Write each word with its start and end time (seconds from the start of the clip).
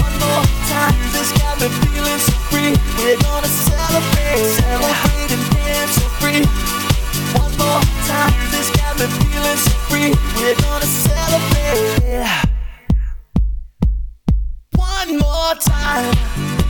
more 0.00 0.44
time. 0.70 0.94
This 1.12 1.32
got 1.32 1.60
me 1.60 1.68
feeling 1.68 2.18
so 2.18 2.32
free. 2.50 2.72
We're 2.98 3.20
gonna 3.20 3.46
celebrate, 3.46 4.44
celebrate 4.60 5.32
and 5.32 5.44
dance 5.52 5.92
so 5.98 6.06
free. 6.20 6.42
One 7.38 7.52
more 7.58 7.82
time. 8.08 8.32
This 8.50 8.70
got 8.70 8.98
me 8.98 9.06
feeling 9.06 9.58
so 9.58 9.72
free. 9.88 10.10
We're 10.36 10.56
gonna 10.62 10.86
celebrate. 10.86 12.02
One 14.74 15.18
more 15.18 15.54
time. 15.60 16.61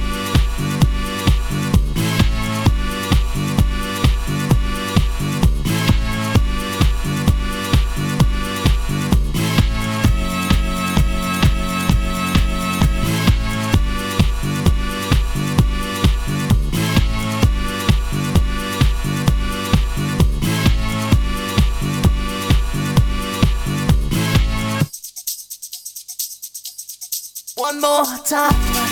One 27.72 27.80
more 27.80 28.18
time. 28.18 28.91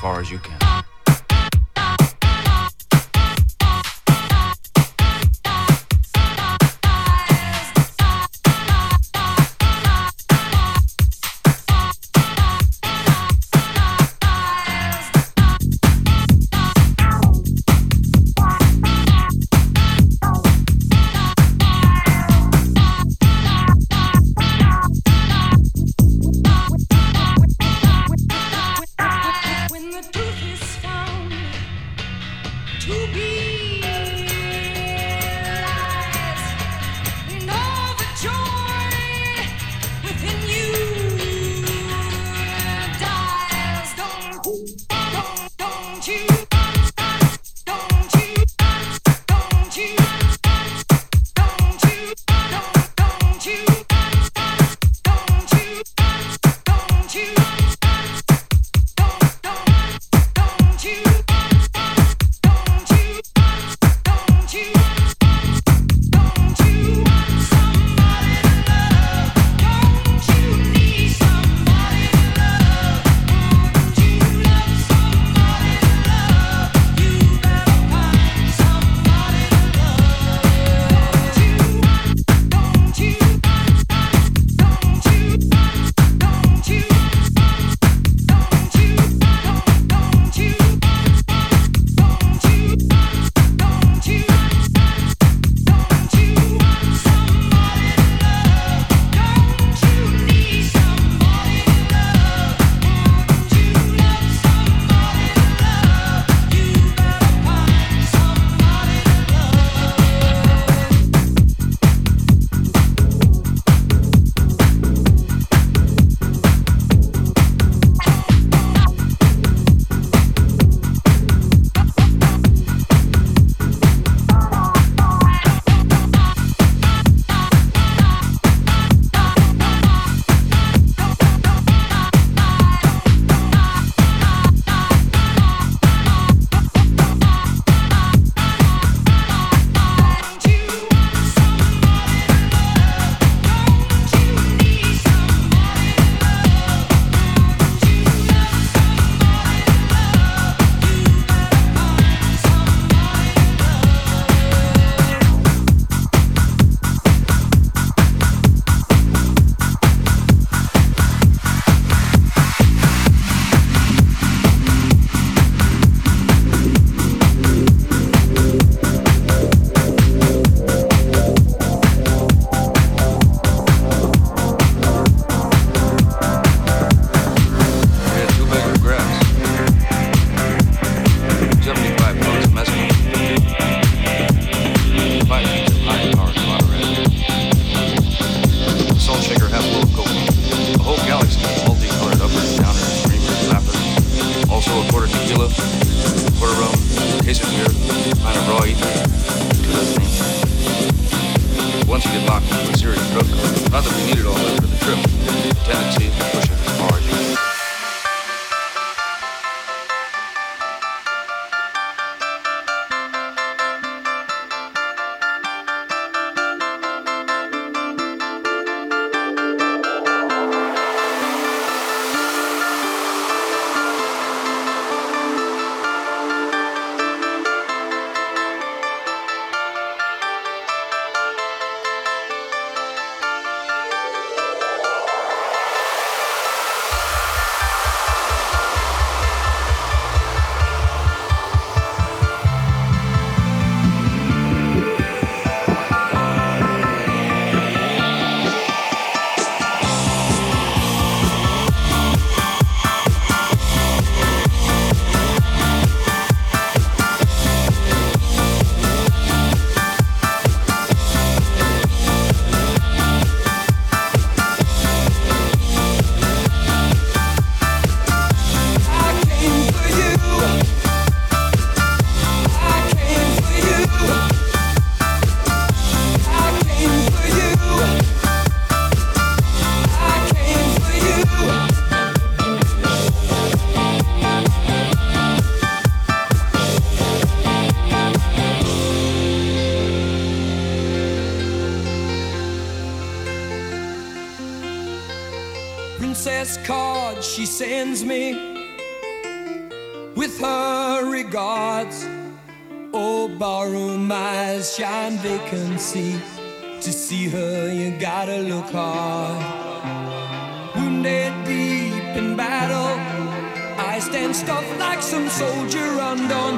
far 0.00 0.18
as 0.18 0.30
you 0.30 0.38
can. 0.38 0.49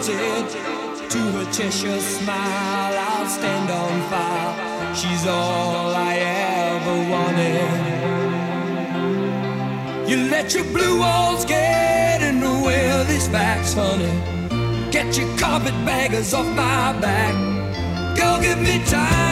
to 0.02 1.18
her 1.18 1.52
Cheshire 1.52 2.00
smile. 2.00 2.94
I'll 2.98 3.28
stand 3.28 3.70
on 3.70 4.02
fire. 4.10 4.94
She's 4.96 5.26
all 5.28 5.94
I 5.94 6.16
ever 6.16 7.10
wanted. 7.12 7.70
You 10.10 10.28
let 10.28 10.54
your 10.54 10.64
blue 10.64 10.98
walls 10.98 11.44
get 11.44 12.20
in 12.20 12.40
the 12.40 12.62
way 12.66 12.90
of 13.00 13.06
these 13.06 13.28
facts, 13.28 13.74
honey. 13.74 14.90
Get 14.90 15.16
your 15.16 15.28
carpetbaggers 15.38 16.34
off 16.34 16.48
my 16.48 16.92
back. 17.00 17.34
Go 18.16 18.40
give 18.42 18.58
me 18.58 18.82
time. 18.86 19.31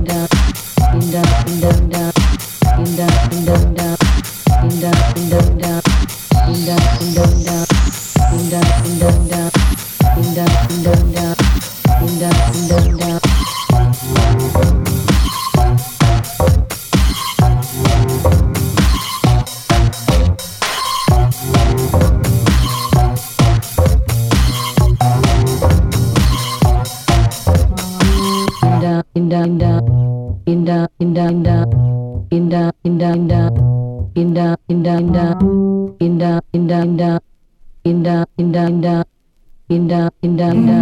down, 37.83 38.27
down, 38.37 38.81
down, 38.81 39.05
down, 39.69 40.11
down, 40.21 40.65
down. 40.67 40.81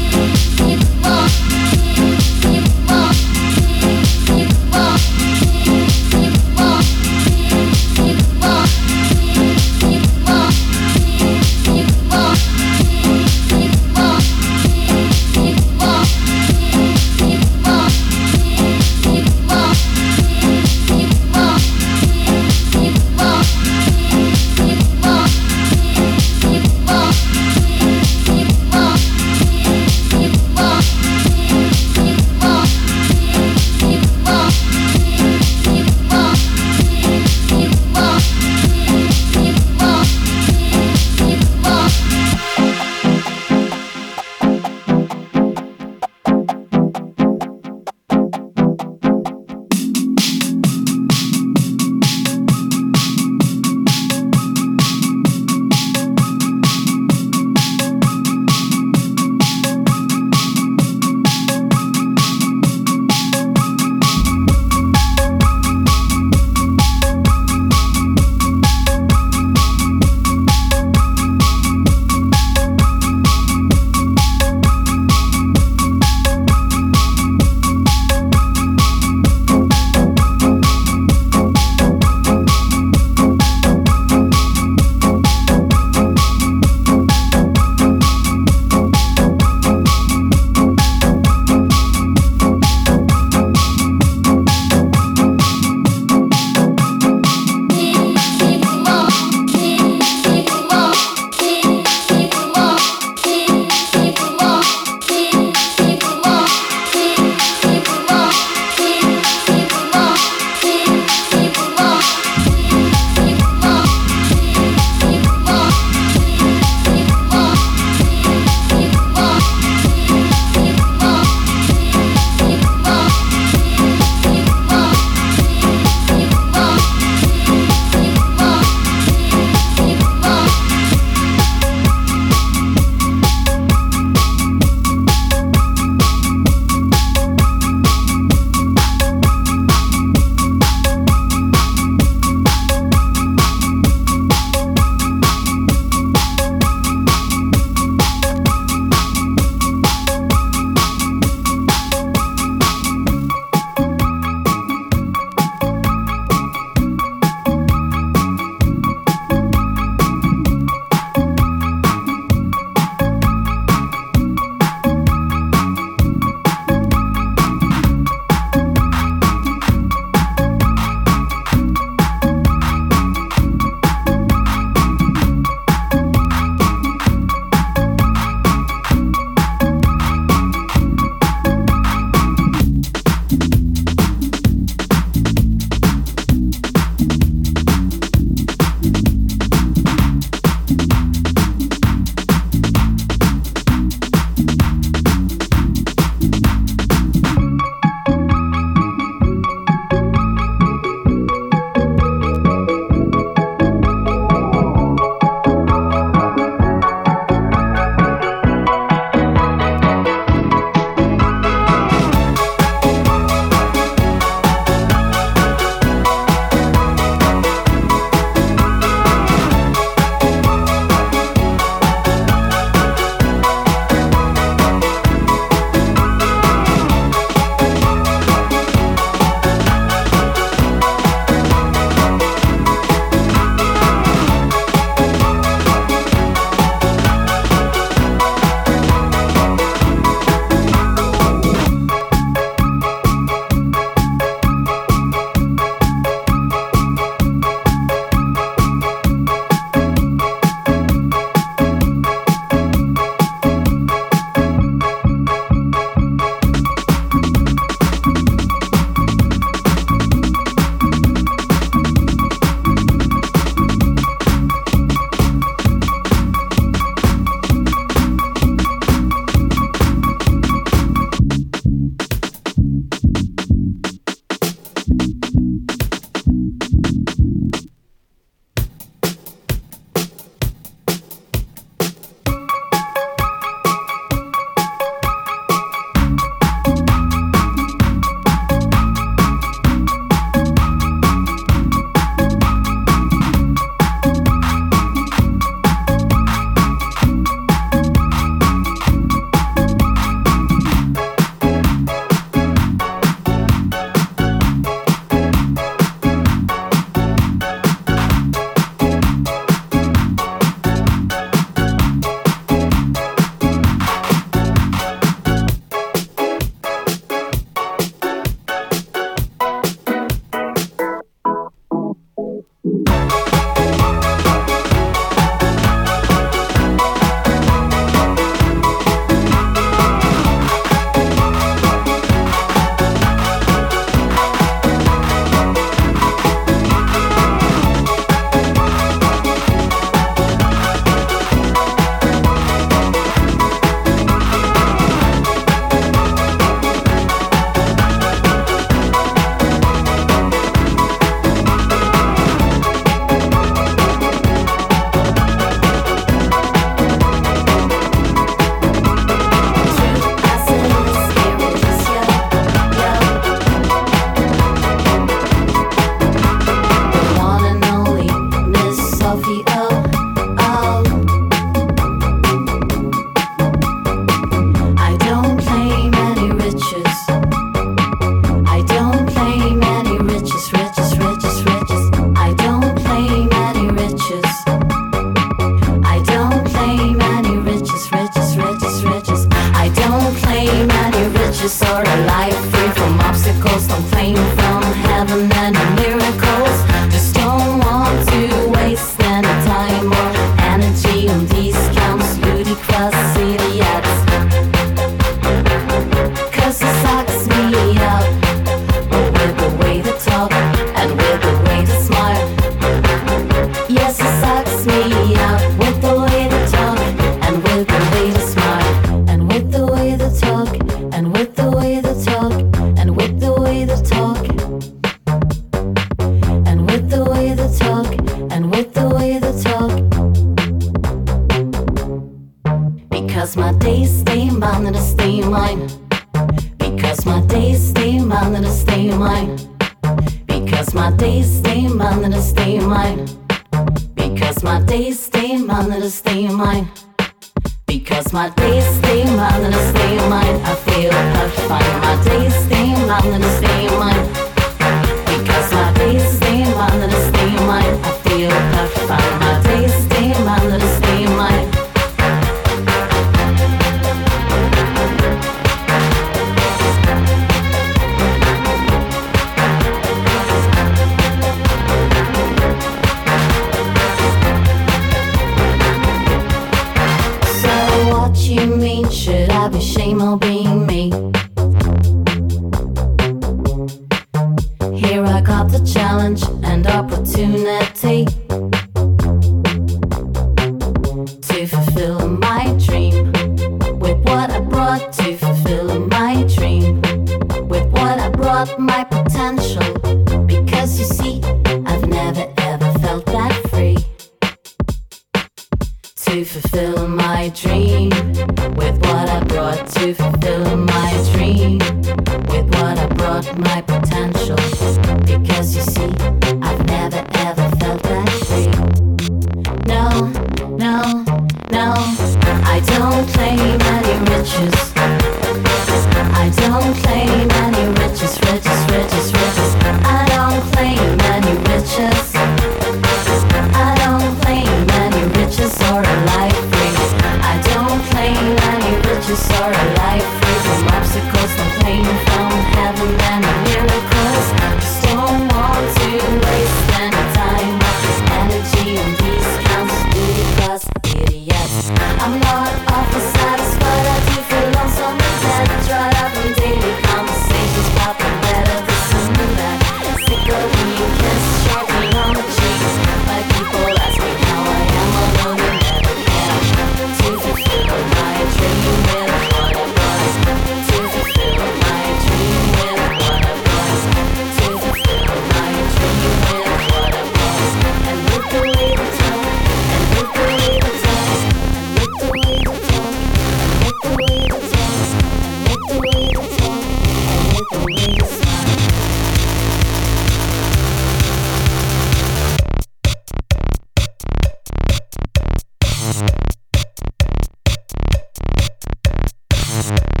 Thank 599.60 600.00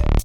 you. 0.00 0.19